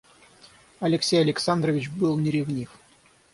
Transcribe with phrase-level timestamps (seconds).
[0.79, 2.71] Алексей Александрович был не ревнив.